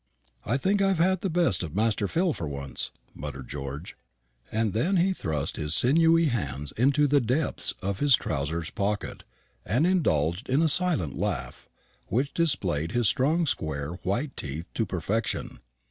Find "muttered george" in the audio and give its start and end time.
3.13-3.95